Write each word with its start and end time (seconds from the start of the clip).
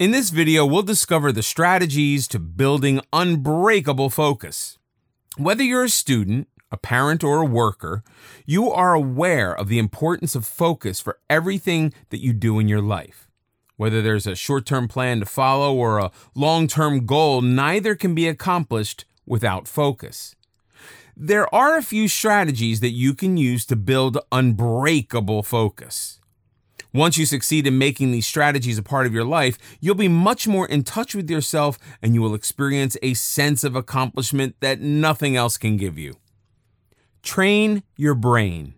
In 0.00 0.12
this 0.12 0.30
video, 0.30 0.64
we'll 0.64 0.80
discover 0.80 1.30
the 1.30 1.42
strategies 1.42 2.26
to 2.28 2.38
building 2.38 3.02
unbreakable 3.12 4.08
focus. 4.08 4.78
Whether 5.36 5.62
you're 5.62 5.84
a 5.84 5.90
student, 5.90 6.48
a 6.72 6.78
parent, 6.78 7.22
or 7.22 7.42
a 7.42 7.44
worker, 7.44 8.02
you 8.46 8.70
are 8.70 8.94
aware 8.94 9.54
of 9.54 9.68
the 9.68 9.78
importance 9.78 10.34
of 10.34 10.46
focus 10.46 11.00
for 11.00 11.18
everything 11.28 11.92
that 12.08 12.22
you 12.22 12.32
do 12.32 12.58
in 12.58 12.66
your 12.66 12.80
life. 12.80 13.28
Whether 13.76 14.00
there's 14.00 14.26
a 14.26 14.34
short 14.34 14.64
term 14.64 14.88
plan 14.88 15.20
to 15.20 15.26
follow 15.26 15.74
or 15.74 15.98
a 15.98 16.12
long 16.34 16.66
term 16.66 17.04
goal, 17.04 17.42
neither 17.42 17.94
can 17.94 18.14
be 18.14 18.26
accomplished 18.26 19.04
without 19.26 19.68
focus. 19.68 20.34
There 21.14 21.54
are 21.54 21.76
a 21.76 21.82
few 21.82 22.08
strategies 22.08 22.80
that 22.80 22.92
you 22.92 23.12
can 23.12 23.36
use 23.36 23.66
to 23.66 23.76
build 23.76 24.16
unbreakable 24.32 25.42
focus. 25.42 26.19
Once 26.92 27.16
you 27.16 27.24
succeed 27.24 27.66
in 27.66 27.78
making 27.78 28.10
these 28.10 28.26
strategies 28.26 28.78
a 28.78 28.82
part 28.82 29.06
of 29.06 29.14
your 29.14 29.24
life, 29.24 29.56
you'll 29.80 29.94
be 29.94 30.08
much 30.08 30.48
more 30.48 30.66
in 30.66 30.82
touch 30.82 31.14
with 31.14 31.30
yourself 31.30 31.78
and 32.02 32.14
you 32.14 32.20
will 32.20 32.34
experience 32.34 32.96
a 33.02 33.14
sense 33.14 33.62
of 33.62 33.76
accomplishment 33.76 34.56
that 34.60 34.80
nothing 34.80 35.36
else 35.36 35.56
can 35.56 35.76
give 35.76 35.96
you. 35.98 36.16
Train 37.22 37.82
your 37.96 38.14
brain. 38.14 38.74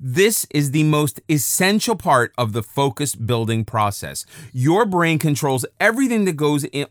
This 0.00 0.46
is 0.50 0.72
the 0.72 0.82
most 0.82 1.20
essential 1.28 1.94
part 1.94 2.32
of 2.36 2.52
the 2.52 2.62
focus 2.62 3.14
building 3.14 3.64
process. 3.64 4.26
Your 4.52 4.84
brain 4.84 5.18
controls 5.18 5.64
everything 5.78 6.24
that 6.24 6.36
goes 6.36 6.64
in. 6.64 6.86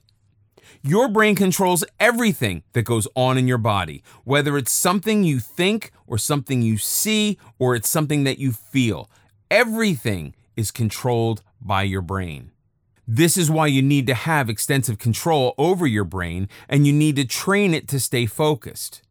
Your 0.81 1.09
brain 1.09 1.36
controls 1.36 1.84
everything 2.00 2.64
that 2.73 2.84
goes 2.84 3.08
on 3.16 3.38
in 3.38 3.48
your 3.48 3.58
body, 3.58 4.03
whether 4.23 4.58
it's 4.58 4.72
something 4.72 5.23
you 5.23 5.39
think 5.39 5.91
or 6.08 6.17
something 6.17 6.61
you 6.61 6.77
see 6.77 7.38
or 7.59 7.75
it's 7.75 7.89
something 7.89 8.23
that 8.23 8.39
you 8.39 8.52
feel. 8.52 9.09
Everything 9.52 10.34
is 10.55 10.71
controlled 10.71 11.41
by 11.62 11.84
your 11.84 12.02
brain. 12.02 12.52
This 13.07 13.38
is 13.38 13.52
why 13.52 13.67
you 13.67 13.81
need 13.81 14.07
to 14.07 14.13
have 14.13 14.49
extensive 14.49 14.98
control 14.98 15.53
over 15.57 15.85
your 15.85 16.05
brain 16.05 16.48
and 16.70 16.88
you 16.88 16.94
need 16.94 17.17
to 17.17 17.25
train 17.25 17.73
it 17.73 17.88
to 17.89 18.00
stay 18.00 18.25
focused. 18.25 19.02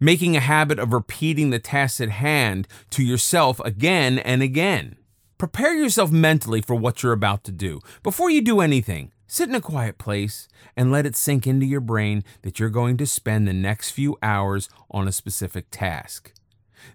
Making 0.00 0.36
a 0.36 0.40
habit 0.40 0.78
of 0.78 0.92
repeating 0.92 1.50
the 1.50 1.58
task 1.58 2.00
at 2.00 2.08
hand 2.08 2.66
to 2.90 3.02
yourself 3.02 3.60
again 3.60 4.18
and 4.18 4.42
again. 4.42 4.96
Prepare 5.36 5.74
yourself 5.74 6.10
mentally 6.10 6.62
for 6.62 6.74
what 6.74 7.02
you're 7.02 7.12
about 7.12 7.44
to 7.44 7.52
do. 7.52 7.80
Before 8.02 8.30
you 8.30 8.40
do 8.40 8.60
anything, 8.60 9.12
sit 9.26 9.48
in 9.48 9.54
a 9.54 9.60
quiet 9.60 9.98
place 9.98 10.48
and 10.76 10.90
let 10.90 11.04
it 11.04 11.14
sink 11.14 11.46
into 11.46 11.66
your 11.66 11.80
brain 11.80 12.24
that 12.42 12.58
you're 12.58 12.70
going 12.70 12.96
to 12.96 13.06
spend 13.06 13.46
the 13.46 13.52
next 13.52 13.90
few 13.90 14.16
hours 14.22 14.68
on 14.90 15.06
a 15.06 15.12
specific 15.12 15.66
task. 15.70 16.32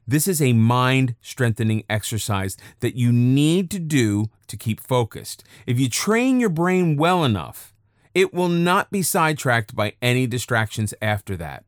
This 0.08 0.28
is 0.28 0.42
a 0.42 0.54
mind 0.54 1.16
strengthening 1.22 1.84
exercise 1.90 2.58
that 2.80 2.96
you 2.96 3.12
need 3.12 3.70
to 3.72 3.80
do 3.80 4.30
to 4.48 4.58
keep 4.58 4.80
focused. 4.80 5.44
If 5.66 5.80
you 5.80 5.90
train 5.90 6.40
your 6.40 6.50
brain 6.50 6.98
well 6.98 7.24
enough, 7.24 7.74
it 8.14 8.34
will 8.34 8.50
not 8.50 8.92
be 8.92 9.02
sidetracked 9.02 9.76
by 9.76 9.94
any 10.02 10.28
distractions 10.28 10.94
after 11.02 11.36
that. 11.38 11.64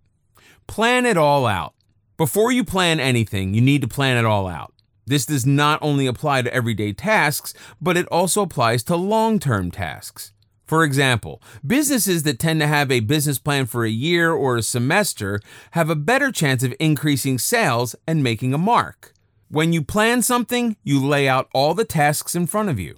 Plan 0.68 1.06
it 1.06 1.18
all 1.18 1.46
out. 1.46 1.74
Before 2.18 2.52
you 2.52 2.64
plan 2.64 3.00
anything, 3.00 3.54
you 3.54 3.62
need 3.62 3.82
to 3.82 3.88
plan 3.88 4.18
it 4.18 4.26
all 4.26 4.48
out. 4.48 4.74
This 5.08 5.26
does 5.26 5.46
not 5.46 5.80
only 5.82 6.08
apply 6.08 6.42
to 6.42 6.54
everyday 6.54 6.94
tasks, 6.94 7.54
but 7.80 7.98
it 7.98 8.08
also 8.08 8.42
applies 8.42 8.84
to 8.84 8.96
long 8.96 9.40
term 9.40 9.70
tasks. 9.70 10.32
For 10.66 10.84
example, 10.84 11.42
businesses 11.66 12.24
that 12.24 12.40
tend 12.40 12.60
to 12.60 12.68
have 12.68 12.92
a 12.92 13.02
business 13.02 13.38
plan 13.38 13.68
for 13.68 13.86
a 13.86 13.90
year 13.90 14.32
or 14.32 14.58
a 14.58 14.64
semester 14.64 15.40
have 15.72 15.90
a 15.90 15.96
better 15.96 16.32
chance 16.32 16.64
of 16.64 16.74
increasing 16.80 17.38
sales 17.38 17.96
and 18.08 18.24
making 18.24 18.54
a 18.54 18.58
mark. 18.58 19.14
When 19.50 19.74
you 19.74 19.84
plan 19.84 20.24
something, 20.24 20.76
you 20.84 21.06
lay 21.06 21.28
out 21.28 21.50
all 21.54 21.76
the 21.76 21.86
tasks 21.86 22.34
in 22.34 22.48
front 22.48 22.70
of 22.70 22.80
you. 22.80 22.98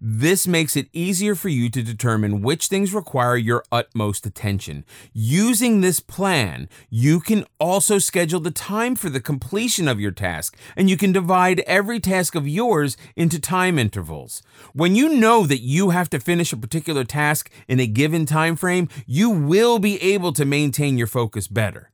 This 0.00 0.46
makes 0.46 0.76
it 0.76 0.88
easier 0.92 1.34
for 1.34 1.48
you 1.48 1.70
to 1.70 1.82
determine 1.82 2.42
which 2.42 2.66
things 2.66 2.94
require 2.94 3.36
your 3.36 3.64
utmost 3.72 4.26
attention. 4.26 4.84
Using 5.12 5.80
this 5.80 6.00
plan, 6.00 6.68
you 6.90 7.20
can 7.20 7.46
also 7.58 7.98
schedule 7.98 8.40
the 8.40 8.50
time 8.50 8.94
for 8.94 9.10
the 9.10 9.20
completion 9.20 9.88
of 9.88 10.00
your 10.00 10.10
task, 10.10 10.56
and 10.76 10.88
you 10.88 10.96
can 10.96 11.12
divide 11.12 11.60
every 11.60 12.00
task 12.00 12.34
of 12.34 12.46
yours 12.46 12.96
into 13.16 13.40
time 13.40 13.78
intervals. 13.78 14.42
When 14.72 14.94
you 14.94 15.08
know 15.08 15.46
that 15.46 15.60
you 15.60 15.90
have 15.90 16.10
to 16.10 16.20
finish 16.20 16.52
a 16.52 16.56
particular 16.56 17.04
task 17.04 17.50
in 17.68 17.80
a 17.80 17.86
given 17.86 18.26
time 18.26 18.56
frame, 18.56 18.88
you 19.06 19.30
will 19.30 19.78
be 19.78 20.00
able 20.02 20.32
to 20.32 20.44
maintain 20.44 20.98
your 20.98 21.06
focus 21.06 21.48
better. 21.48 21.90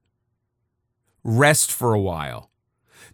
Rest 1.22 1.70
for 1.70 1.92
a 1.92 2.00
while. 2.00 2.49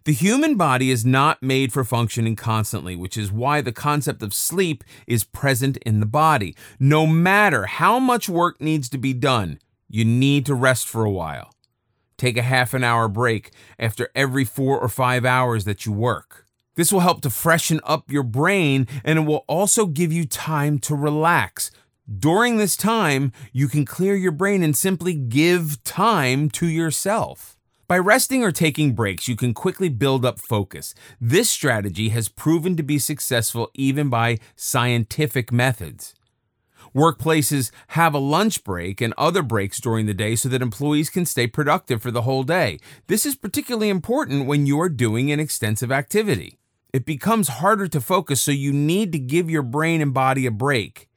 The 0.07 0.13
human 0.13 0.55
body 0.55 0.89
is 0.89 1.05
not 1.05 1.43
made 1.43 1.73
for 1.73 1.83
functioning 1.83 2.37
constantly, 2.37 2.95
which 2.95 3.17
is 3.17 3.29
why 3.29 3.59
the 3.59 3.73
concept 3.73 4.23
of 4.23 4.33
sleep 4.33 4.85
is 5.05 5.25
present 5.25 5.75
in 5.85 5.99
the 5.99 6.05
body. 6.05 6.55
No 6.79 7.05
matter 7.05 7.65
how 7.65 7.99
much 7.99 8.29
work 8.29 8.61
needs 8.61 8.87
to 8.91 8.97
be 8.97 9.11
done, 9.11 9.59
you 9.89 10.05
need 10.05 10.45
to 10.45 10.55
rest 10.55 10.87
for 10.87 11.03
a 11.03 11.11
while. 11.11 11.51
Take 12.15 12.37
a 12.37 12.41
half 12.41 12.73
an 12.73 12.85
hour 12.85 13.09
break 13.09 13.51
after 13.77 14.07
every 14.15 14.45
four 14.45 14.79
or 14.79 14.87
five 14.87 15.25
hours 15.25 15.65
that 15.65 15.85
you 15.85 15.91
work. 15.91 16.45
This 16.75 16.93
will 16.93 17.01
help 17.01 17.19
to 17.23 17.29
freshen 17.29 17.81
up 17.83 18.09
your 18.09 18.23
brain 18.23 18.87
and 19.03 19.19
it 19.19 19.23
will 19.23 19.43
also 19.45 19.87
give 19.87 20.13
you 20.13 20.25
time 20.25 20.79
to 20.87 20.95
relax. 20.95 21.69
During 22.07 22.55
this 22.55 22.77
time, 22.77 23.33
you 23.51 23.67
can 23.67 23.83
clear 23.83 24.15
your 24.15 24.31
brain 24.31 24.63
and 24.63 24.73
simply 24.73 25.15
give 25.15 25.83
time 25.83 26.49
to 26.51 26.65
yourself. 26.65 27.56
By 27.87 27.97
resting 27.97 28.43
or 28.43 28.51
taking 28.51 28.95
breaks, 28.95 29.29
you 29.29 29.37
can 29.37 29.53
quickly 29.53 29.87
build 29.87 30.25
up 30.25 30.39
focus. 30.39 30.93
This 31.21 31.49
strategy 31.49 32.09
has 32.09 32.27
proven 32.27 32.75
to 32.75 32.83
be 32.83 32.99
successful 32.99 33.71
even 33.73 34.09
by 34.09 34.39
scientific 34.57 35.53
methods. 35.53 36.13
Workplaces 36.93 37.71
have 37.89 38.13
a 38.13 38.17
lunch 38.17 38.65
break 38.65 38.99
and 38.99 39.13
other 39.17 39.41
breaks 39.41 39.79
during 39.79 40.05
the 40.05 40.13
day 40.13 40.35
so 40.35 40.49
that 40.49 40.61
employees 40.61 41.09
can 41.09 41.25
stay 41.25 41.47
productive 41.47 42.01
for 42.01 42.11
the 42.11 42.23
whole 42.23 42.43
day. 42.43 42.79
This 43.07 43.25
is 43.25 43.35
particularly 43.35 43.87
important 43.87 44.47
when 44.47 44.65
you 44.65 44.81
are 44.81 44.89
doing 44.89 45.31
an 45.31 45.39
extensive 45.39 45.91
activity. 45.91 46.57
It 46.91 47.05
becomes 47.05 47.47
harder 47.47 47.87
to 47.87 48.01
focus, 48.01 48.41
so 48.41 48.51
you 48.51 48.73
need 48.73 49.13
to 49.13 49.19
give 49.19 49.49
your 49.49 49.63
brain 49.63 50.01
and 50.01 50.13
body 50.13 50.45
a 50.45 50.51
break. 50.51 51.07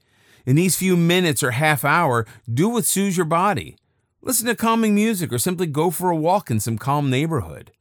In 0.47 0.55
these 0.55 0.77
few 0.77 0.97
minutes 0.97 1.43
or 1.43 1.51
half 1.51 1.85
hour, 1.85 2.27
do 2.53 2.69
what 2.69 2.85
soothes 2.85 3.17
your 3.17 3.27
body. 3.27 3.77
Listen 4.23 4.49
to 4.49 4.55
calming 4.55 4.95
music 4.95 5.33
or 5.33 5.39
simply 5.39 5.67
go 5.67 5.91
for 5.91 6.11
a 6.11 6.17
walk 6.17 6.51
in 6.51 6.61
some 6.61 6.77
calm 6.77 7.09
neighborhood. 7.09 7.73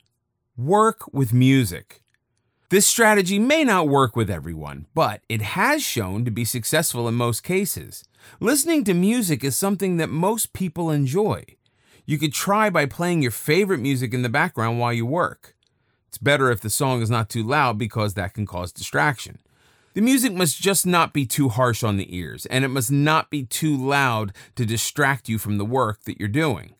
Work 0.55 1.11
with 1.11 1.33
music. 1.33 2.01
This 2.69 2.87
strategy 2.87 3.37
may 3.37 3.65
not 3.65 3.89
work 3.89 4.15
with 4.15 4.29
everyone, 4.29 4.85
but 4.93 5.19
it 5.27 5.41
has 5.41 5.83
shown 5.83 6.23
to 6.23 6.31
be 6.31 6.45
successful 6.45 7.09
in 7.09 7.15
most 7.15 7.43
cases. 7.43 8.05
Listening 8.39 8.85
to 8.85 8.93
music 8.93 9.43
is 9.43 9.57
something 9.57 9.97
that 9.97 10.09
most 10.09 10.53
people 10.53 10.89
enjoy. 10.89 11.43
You 12.05 12.17
could 12.17 12.31
try 12.31 12.69
by 12.69 12.85
playing 12.85 13.21
your 13.21 13.31
favorite 13.31 13.81
music 13.81 14.13
in 14.13 14.21
the 14.21 14.29
background 14.29 14.79
while 14.79 14.93
you 14.93 15.05
work. 15.05 15.57
It's 16.07 16.17
better 16.17 16.51
if 16.51 16.61
the 16.61 16.69
song 16.69 17.01
is 17.01 17.09
not 17.09 17.29
too 17.29 17.43
loud 17.43 17.77
because 17.77 18.13
that 18.13 18.33
can 18.33 18.45
cause 18.45 18.71
distraction. 18.71 19.39
The 19.93 20.01
music 20.01 20.33
must 20.33 20.61
just 20.61 20.85
not 20.85 21.13
be 21.13 21.25
too 21.25 21.49
harsh 21.49 21.83
on 21.83 21.97
the 21.97 22.15
ears, 22.15 22.45
and 22.45 22.63
it 22.63 22.69
must 22.69 22.91
not 22.91 23.29
be 23.29 23.43
too 23.43 23.75
loud 23.75 24.33
to 24.55 24.65
distract 24.65 25.27
you 25.27 25.37
from 25.37 25.57
the 25.57 25.65
work 25.65 26.03
that 26.03 26.19
you're 26.19 26.27
doing. 26.27 26.75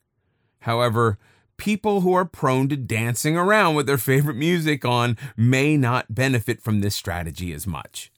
However, 0.62 1.18
people 1.58 2.02
who 2.02 2.14
are 2.14 2.25
prone 2.25 2.70
to 2.70 2.78
dancing 2.78 3.36
around 3.36 3.75
with 3.75 3.88
their 3.88 3.97
favorite 3.97 4.36
music 4.36 4.86
on 4.86 5.18
may 5.36 5.75
not 5.75 6.14
benefit 6.14 6.62
from 6.62 6.81
this 6.81 6.96
strategy 6.96 7.52
as 7.52 7.66
much. 7.66 8.12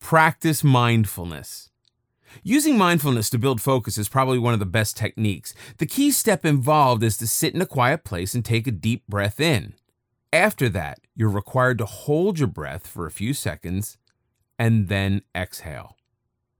Practice 0.00 0.64
mindfulness. 0.64 1.70
Using 2.42 2.78
mindfulness 2.78 3.30
to 3.30 3.38
build 3.38 3.60
focus 3.60 3.98
is 3.98 4.08
probably 4.08 4.38
one 4.38 4.54
of 4.54 4.60
the 4.60 4.66
best 4.66 4.96
techniques. 4.96 5.54
The 5.78 5.86
key 5.86 6.10
step 6.10 6.44
involved 6.44 7.02
is 7.02 7.16
to 7.18 7.26
sit 7.26 7.54
in 7.54 7.62
a 7.62 7.66
quiet 7.66 8.04
place 8.04 8.34
and 8.34 8.44
take 8.44 8.66
a 8.66 8.72
deep 8.72 9.06
breath 9.06 9.40
in. 9.40 9.74
After 10.32 10.68
that, 10.68 10.98
you're 11.14 11.30
required 11.30 11.78
to 11.78 11.86
hold 11.86 12.38
your 12.38 12.48
breath 12.48 12.86
for 12.86 13.06
a 13.06 13.10
few 13.10 13.32
seconds 13.32 13.96
and 14.58 14.88
then 14.88 15.22
exhale. 15.34 15.96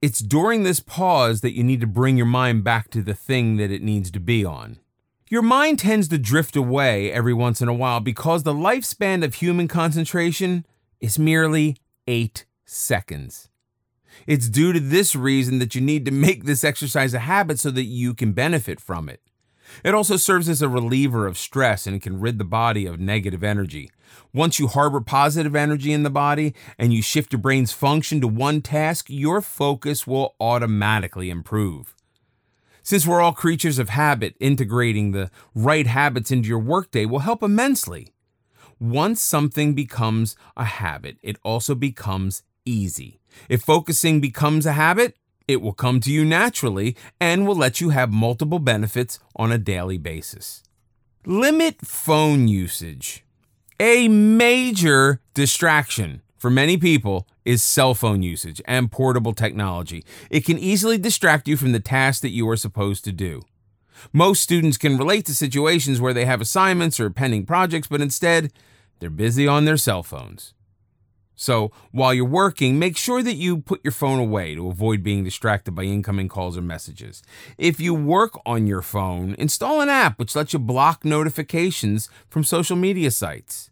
It's 0.01 0.19
during 0.19 0.63
this 0.63 0.79
pause 0.79 1.41
that 1.41 1.55
you 1.55 1.63
need 1.63 1.81
to 1.81 1.87
bring 1.87 2.17
your 2.17 2.25
mind 2.25 2.63
back 2.63 2.89
to 2.91 3.03
the 3.03 3.13
thing 3.13 3.57
that 3.57 3.69
it 3.69 3.83
needs 3.83 4.09
to 4.11 4.19
be 4.19 4.43
on. 4.43 4.79
Your 5.29 5.41
mind 5.43 5.77
tends 5.77 6.07
to 6.07 6.17
drift 6.17 6.55
away 6.55 7.11
every 7.11 7.33
once 7.33 7.61
in 7.61 7.67
a 7.67 7.73
while 7.73 7.99
because 7.99 8.41
the 8.41 8.53
lifespan 8.53 9.23
of 9.23 9.35
human 9.35 9.67
concentration 9.67 10.65
is 10.99 11.19
merely 11.19 11.77
eight 12.07 12.45
seconds. 12.65 13.49
It's 14.25 14.49
due 14.49 14.73
to 14.73 14.79
this 14.79 15.15
reason 15.15 15.59
that 15.59 15.75
you 15.75 15.81
need 15.81 16.05
to 16.05 16.11
make 16.11 16.45
this 16.45 16.63
exercise 16.63 17.13
a 17.13 17.19
habit 17.19 17.59
so 17.59 17.69
that 17.71 17.83
you 17.83 18.15
can 18.15 18.31
benefit 18.31 18.79
from 18.79 19.09
it. 19.09 19.21
It 19.83 19.93
also 19.93 20.17
serves 20.17 20.49
as 20.49 20.61
a 20.61 20.69
reliever 20.69 21.27
of 21.27 21.37
stress 21.37 21.87
and 21.87 22.01
can 22.01 22.19
rid 22.19 22.37
the 22.37 22.45
body 22.45 22.85
of 22.85 22.99
negative 22.99 23.43
energy. 23.43 23.89
Once 24.33 24.59
you 24.59 24.67
harbor 24.67 25.01
positive 25.01 25.55
energy 25.55 25.93
in 25.93 26.03
the 26.03 26.09
body 26.09 26.53
and 26.77 26.93
you 26.93 27.01
shift 27.01 27.33
your 27.33 27.41
brain's 27.41 27.71
function 27.71 28.21
to 28.21 28.27
one 28.27 28.61
task, 28.61 29.05
your 29.09 29.41
focus 29.41 30.05
will 30.05 30.35
automatically 30.39 31.29
improve. 31.29 31.95
Since 32.83 33.05
we're 33.05 33.21
all 33.21 33.33
creatures 33.33 33.77
of 33.77 33.89
habit, 33.89 34.35
integrating 34.39 35.11
the 35.11 35.29
right 35.53 35.85
habits 35.85 36.31
into 36.31 36.49
your 36.49 36.59
workday 36.59 37.05
will 37.05 37.19
help 37.19 37.43
immensely. 37.43 38.13
Once 38.79 39.21
something 39.21 39.73
becomes 39.73 40.35
a 40.55 40.63
habit, 40.63 41.17
it 41.21 41.37
also 41.43 41.75
becomes 41.75 42.43
easy. 42.65 43.19
If 43.49 43.61
focusing 43.61 44.21
becomes 44.21 44.65
a 44.65 44.73
habit, 44.73 45.15
it 45.49 45.63
will 45.63 45.73
come 45.73 45.99
to 45.99 46.11
you 46.11 46.23
naturally 46.23 46.95
and 47.19 47.47
will 47.47 47.55
let 47.55 47.81
you 47.81 47.89
have 47.89 48.11
multiple 48.11 48.59
benefits 48.59 49.19
on 49.35 49.51
a 49.51 49.57
daily 49.57 49.97
basis. 49.97 50.61
Limit 51.25 51.81
phone 51.81 52.47
usage. 52.47 53.25
A 53.79 54.07
major 54.07 55.21
distraction 55.33 56.21
for 56.37 56.51
many 56.51 56.77
people 56.77 57.27
is 57.45 57.63
cell 57.63 57.95
phone 57.95 58.21
usage 58.21 58.61
and 58.65 58.91
portable 58.91 59.33
technology. 59.33 60.05
It 60.29 60.45
can 60.45 60.59
easily 60.59 60.99
distract 60.99 61.47
you 61.47 61.57
from 61.57 61.71
the 61.71 61.79
task 61.79 62.21
that 62.21 62.29
you 62.29 62.47
are 62.47 62.55
supposed 62.55 63.03
to 63.05 63.11
do. 63.11 63.41
Most 64.13 64.43
students 64.43 64.77
can 64.77 64.99
relate 64.99 65.25
to 65.25 65.33
situations 65.33 65.99
where 65.99 66.13
they 66.13 66.25
have 66.25 66.41
assignments 66.41 66.99
or 66.99 67.09
pending 67.09 67.47
projects, 67.47 67.87
but 67.87 68.01
instead, 68.01 68.53
they're 68.99 69.09
busy 69.09 69.47
on 69.47 69.65
their 69.65 69.77
cell 69.77 70.03
phones. 70.03 70.53
So, 71.41 71.71
while 71.93 72.13
you're 72.13 72.25
working, 72.25 72.77
make 72.77 72.97
sure 72.97 73.23
that 73.23 73.35
you 73.35 73.59
put 73.59 73.79
your 73.81 73.93
phone 73.93 74.19
away 74.19 74.55
to 74.55 74.67
avoid 74.67 75.03
being 75.03 75.23
distracted 75.23 75.71
by 75.71 75.83
incoming 75.83 76.27
calls 76.27 76.57
or 76.57 76.61
messages. 76.61 77.23
If 77.57 77.79
you 77.79 77.93
work 77.93 78.33
on 78.45 78.67
your 78.67 78.81
phone, 78.81 79.35
install 79.39 79.79
an 79.79 79.87
app 79.87 80.19
which 80.19 80.35
lets 80.35 80.51
you 80.51 80.59
block 80.59 81.05
notifications 81.05 82.09
from 82.27 82.43
social 82.43 82.75
media 82.75 83.09
sites. 83.09 83.71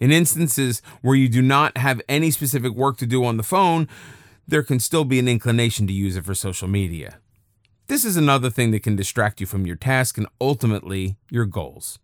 In 0.00 0.10
instances 0.10 0.80
where 1.02 1.14
you 1.14 1.28
do 1.28 1.42
not 1.42 1.76
have 1.76 2.00
any 2.08 2.30
specific 2.30 2.72
work 2.72 2.96
to 2.96 3.06
do 3.06 3.26
on 3.26 3.36
the 3.36 3.42
phone, 3.42 3.88
there 4.48 4.62
can 4.62 4.80
still 4.80 5.04
be 5.04 5.18
an 5.18 5.28
inclination 5.28 5.86
to 5.88 5.92
use 5.92 6.16
it 6.16 6.24
for 6.24 6.34
social 6.34 6.66
media. 6.66 7.18
This 7.88 8.06
is 8.06 8.16
another 8.16 8.48
thing 8.48 8.70
that 8.70 8.84
can 8.84 8.96
distract 8.96 9.38
you 9.38 9.46
from 9.46 9.66
your 9.66 9.76
task 9.76 10.16
and 10.16 10.28
ultimately 10.40 11.18
your 11.30 11.44
goals. 11.44 11.98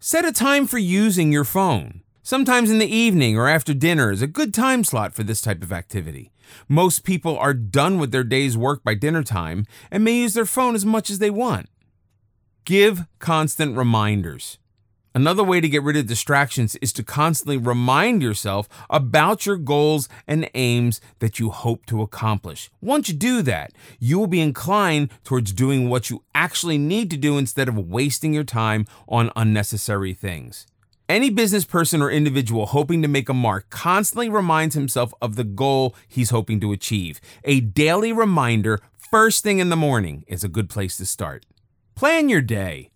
Set 0.00 0.24
a 0.24 0.32
time 0.32 0.66
for 0.66 0.78
using 0.78 1.30
your 1.30 1.44
phone. 1.44 2.03
Sometimes 2.26 2.70
in 2.70 2.78
the 2.78 2.86
evening 2.86 3.36
or 3.36 3.48
after 3.48 3.74
dinner 3.74 4.10
is 4.10 4.22
a 4.22 4.26
good 4.26 4.54
time 4.54 4.82
slot 4.82 5.12
for 5.12 5.22
this 5.22 5.42
type 5.42 5.62
of 5.62 5.74
activity. 5.74 6.32
Most 6.68 7.04
people 7.04 7.36
are 7.36 7.52
done 7.52 7.98
with 7.98 8.12
their 8.12 8.24
day's 8.24 8.56
work 8.56 8.82
by 8.82 8.94
dinner 8.94 9.22
time 9.22 9.66
and 9.90 10.02
may 10.02 10.20
use 10.20 10.32
their 10.32 10.46
phone 10.46 10.74
as 10.74 10.86
much 10.86 11.10
as 11.10 11.18
they 11.18 11.28
want. 11.28 11.68
Give 12.64 13.04
constant 13.18 13.76
reminders. 13.76 14.56
Another 15.14 15.44
way 15.44 15.60
to 15.60 15.68
get 15.68 15.82
rid 15.82 15.98
of 15.98 16.06
distractions 16.06 16.76
is 16.76 16.94
to 16.94 17.02
constantly 17.02 17.58
remind 17.58 18.22
yourself 18.22 18.70
about 18.88 19.44
your 19.44 19.58
goals 19.58 20.08
and 20.26 20.48
aims 20.54 21.02
that 21.18 21.38
you 21.38 21.50
hope 21.50 21.84
to 21.84 22.00
accomplish. 22.00 22.70
Once 22.80 23.10
you 23.10 23.14
do 23.14 23.42
that, 23.42 23.72
you 24.00 24.18
will 24.18 24.26
be 24.26 24.40
inclined 24.40 25.10
towards 25.24 25.52
doing 25.52 25.90
what 25.90 26.08
you 26.08 26.22
actually 26.34 26.78
need 26.78 27.10
to 27.10 27.18
do 27.18 27.36
instead 27.36 27.68
of 27.68 27.76
wasting 27.76 28.32
your 28.32 28.44
time 28.44 28.86
on 29.06 29.30
unnecessary 29.36 30.14
things. 30.14 30.66
Any 31.06 31.28
business 31.28 31.66
person 31.66 32.00
or 32.00 32.10
individual 32.10 32.64
hoping 32.64 33.02
to 33.02 33.08
make 33.08 33.28
a 33.28 33.34
mark 33.34 33.68
constantly 33.68 34.30
reminds 34.30 34.74
himself 34.74 35.12
of 35.20 35.36
the 35.36 35.44
goal 35.44 35.94
he's 36.08 36.30
hoping 36.30 36.60
to 36.60 36.72
achieve. 36.72 37.20
A 37.44 37.60
daily 37.60 38.10
reminder, 38.10 38.80
first 38.96 39.42
thing 39.42 39.58
in 39.58 39.68
the 39.68 39.76
morning, 39.76 40.24
is 40.28 40.42
a 40.42 40.48
good 40.48 40.70
place 40.70 40.96
to 40.96 41.04
start. 41.04 41.44
Plan 41.94 42.30
your 42.30 42.40
day. 42.40 42.90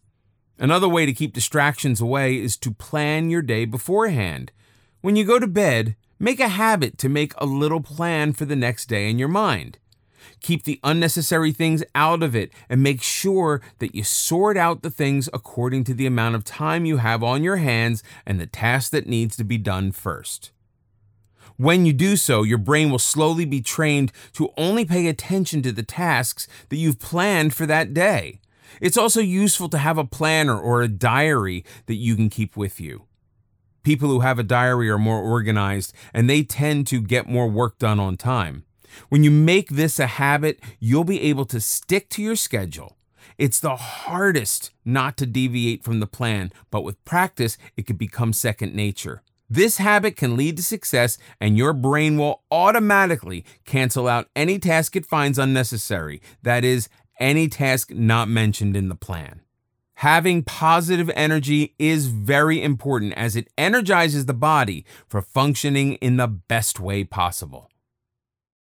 Another 0.59 0.89
way 0.89 1.05
to 1.05 1.13
keep 1.13 1.35
distractions 1.35 2.01
away 2.01 2.39
is 2.39 2.57
to 2.57 2.73
plan 2.73 3.29
your 3.29 3.43
day 3.43 3.67
beforehand. 3.67 4.53
When 5.03 5.15
you 5.15 5.27
go 5.27 5.39
to 5.39 5.47
bed, 5.47 5.95
make 6.19 6.41
a 6.41 6.49
habit 6.49 6.97
to 6.99 7.11
make 7.11 7.35
a 7.37 7.45
little 7.45 7.83
plan 7.83 8.33
for 8.33 8.47
the 8.47 8.57
next 8.57 8.87
day 8.87 9.11
in 9.11 9.19
your 9.19 9.29
mind. 9.29 9.79
Keep 10.41 10.65
the 10.65 10.81
unnecessary 10.83 11.53
things 11.53 11.83
out 11.95 12.23
of 12.23 12.35
it 12.35 12.51
and 12.69 12.83
make 12.83 13.03
sure 13.03 13.61
that 13.79 13.95
you 13.95 14.05
sort 14.05 14.57
out 14.57 14.83
the 14.83 14.91
things 14.91 15.29
according 15.33 15.85
to 15.85 15.95
the 15.95 16.07
amount 16.07 16.35
of 16.35 16.45
time 16.45 16.85
you 16.85 16.99
have 16.99 17.23
on 17.23 17.43
your 17.43 17.57
hands 17.57 18.03
and 18.27 18.41
the 18.41 18.47
task 18.47 18.93
that 18.93 19.07
needs 19.07 19.37
to 19.37 19.45
be 19.45 19.59
done 19.59 19.93
first. 19.93 20.53
When 21.57 21.85
you 21.85 21.93
do 21.93 22.17
so, 22.17 22.45
your 22.45 22.59
brain 22.59 22.91
will 22.91 23.01
slowly 23.01 23.45
be 23.45 23.61
trained 23.61 24.13
to 24.35 24.51
only 24.57 24.85
pay 24.85 25.09
attention 25.09 25.61
to 25.63 25.73
the 25.73 25.83
tasks 25.83 26.47
that 26.69 26.77
you've 26.77 27.01
planned 27.01 27.53
for 27.53 27.67
that 27.67 27.93
day. 27.93 28.41
It's 28.81 28.97
also 28.97 29.21
useful 29.21 29.69
to 29.71 29.79
have 29.79 29.99
a 29.99 30.05
planner 30.05 30.57
or 30.59 30.83
a 30.83 30.89
diary 30.89 31.65
that 31.87 31.97
you 31.97 32.15
can 32.15 32.31
keep 32.31 32.57
with 32.57 32.81
you. 32.81 33.07
People 33.83 34.09
who 34.09 34.21
have 34.21 34.39
a 34.39 34.45
diary 34.45 34.89
are 34.89 34.99
more 34.99 35.21
organized 35.21 35.93
and 36.15 36.29
they 36.29 36.43
tend 36.43 36.87
to 36.89 37.01
get 37.01 37.29
more 37.29 37.49
work 37.49 37.79
done 37.79 37.99
on 37.99 38.17
time. 38.17 38.65
When 39.09 39.25
you 39.25 39.31
make 39.31 39.71
this 39.71 39.99
a 39.99 40.07
habit, 40.07 40.61
you'll 40.79 41.05
be 41.05 41.23
able 41.23 41.45
to 41.47 41.61
stick 41.61 42.09
to 42.11 42.23
your 42.23 42.37
schedule. 42.37 42.97
It's 43.37 43.61
the 43.61 43.77
hardest 43.77 44.71
not 44.85 45.17
to 45.19 45.27
deviate 45.27 45.85
from 45.85 46.01
the 46.01 46.07
plan, 46.07 46.53
but 46.71 46.83
with 46.83 47.05
practice, 47.05 47.57
it 47.77 47.87
can 47.87 47.97
become 47.97 48.33
second 48.33 48.75
nature. 48.75 49.23
This 49.51 49.79
habit 49.79 50.17
can 50.17 50.37
lead 50.37 50.57
to 50.59 50.63
success, 50.63 51.17
and 51.41 51.57
your 51.57 51.73
brain 51.73 52.19
will 52.19 52.43
automatically 52.51 53.45
cancel 53.65 54.07
out 54.07 54.29
any 54.37 54.59
task 54.59 54.95
it 54.97 55.07
finds 55.07 55.39
unnecessary. 55.39 56.21
That 56.43 56.65
is, 56.65 56.89
any 57.19 57.49
task 57.49 57.91
not 57.91 58.29
mentioned 58.29 58.77
in 58.77 58.89
the 58.89 58.95
plan. 58.95 59.41
Having 59.95 60.45
positive 60.45 61.11
energy 61.15 61.75
is 61.79 62.07
very 62.07 62.63
important 62.63 63.15
as 63.15 63.35
it 63.35 63.49
energizes 63.59 64.27
the 64.27 64.35
body 64.35 64.85
for 65.09 65.23
functioning 65.23 65.95
in 65.95 66.19
the 66.19 66.29
best 66.29 66.79
way 66.79 67.03
possible. 67.03 67.69